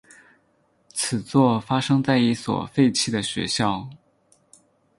[0.95, 3.87] 此作发生在一所废弃的学校。